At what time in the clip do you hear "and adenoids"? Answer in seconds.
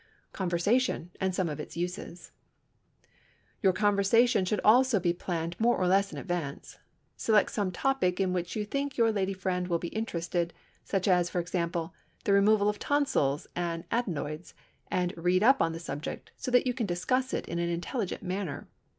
13.55-14.55